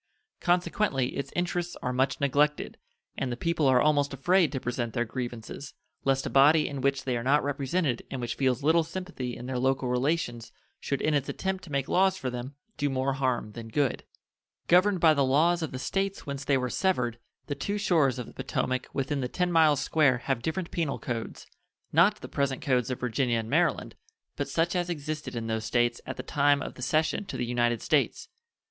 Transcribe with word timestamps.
Consequently 0.39 1.09
its 1.15 1.31
interests 1.35 1.77
are 1.83 1.93
much 1.93 2.19
neglected, 2.19 2.79
and 3.19 3.31
the 3.31 3.37
people 3.37 3.67
are 3.67 3.79
almost 3.79 4.15
afraid 4.15 4.51
to 4.51 4.59
present 4.59 4.93
their 4.95 5.05
grievances, 5.05 5.75
lest 6.05 6.25
a 6.25 6.29
body 6.31 6.67
in 6.67 6.81
which 6.81 7.03
they 7.03 7.15
are 7.15 7.21
not 7.23 7.43
represented 7.43 8.01
and 8.09 8.19
which 8.19 8.33
feels 8.33 8.63
little 8.63 8.83
sympathy 8.83 9.37
in 9.37 9.45
their 9.45 9.59
local 9.59 9.89
relations 9.89 10.51
should 10.79 11.03
in 11.03 11.13
its 11.13 11.29
attempt 11.29 11.63
to 11.63 11.71
make 11.71 11.87
laws 11.87 12.17
for 12.17 12.31
them 12.31 12.55
do 12.77 12.89
more 12.89 13.13
harm 13.13 13.51
than 13.51 13.67
good. 13.67 14.03
Governed 14.67 14.99
by 14.99 15.13
the 15.13 15.23
laws 15.23 15.61
of 15.61 15.71
the 15.71 15.77
States 15.77 16.25
whence 16.25 16.43
they 16.45 16.57
were 16.57 16.67
severed, 16.71 17.19
the 17.45 17.53
two 17.53 17.77
shores 17.77 18.17
of 18.17 18.25
the 18.25 18.33
Potomac 18.33 18.87
within 18.93 19.21
the 19.21 19.27
ten 19.29 19.51
miles 19.51 19.81
square 19.81 20.17
have 20.25 20.41
different 20.41 20.71
penal 20.71 20.97
codes 20.97 21.45
not 21.93 22.21
the 22.21 22.27
present 22.27 22.63
codes 22.63 22.89
of 22.89 22.99
Virginia 22.99 23.37
and 23.37 23.51
Maryland, 23.51 23.93
but 24.35 24.49
such 24.49 24.75
as 24.75 24.89
existed 24.89 25.35
in 25.35 25.45
those 25.45 25.65
States 25.65 26.01
at 26.07 26.17
the 26.17 26.23
time 26.23 26.59
of 26.59 26.73
the 26.73 26.81
cession 26.81 27.23
to 27.25 27.37
the 27.37 27.45
United 27.45 27.83
States. 27.83 28.29